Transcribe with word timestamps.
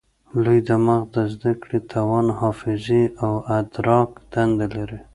لوی 0.43 0.59
دماغ 0.69 1.03
د 1.15 1.17
زده 1.33 1.51
کړې، 1.61 1.79
توان، 1.91 2.27
حافظې 2.39 3.03
او 3.23 3.33
ادراک 3.59 4.09
دندې 4.33 4.67
لري. 4.75 4.99